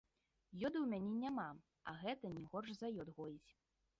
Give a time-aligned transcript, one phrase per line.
[0.67, 1.43] Ёду ў мяне няма,
[1.93, 3.49] а гэта не горш за ёд гоіць.